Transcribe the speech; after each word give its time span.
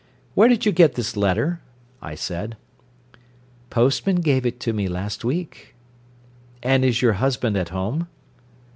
"Where 0.33 0.47
did 0.47 0.65
you 0.65 0.71
get 0.71 0.95
this 0.95 1.15
letter?" 1.15 1.61
I 2.01 2.15
said. 2.15 2.57
"Postman 3.69 4.15
gave 4.21 4.47
it 4.47 4.65
me 4.65 4.87
last 4.87 5.23
week." 5.23 5.75
"And 6.63 6.83
is 6.83 7.03
your 7.03 7.13
husband 7.13 7.55
at 7.55 7.69
home?" 7.69 8.07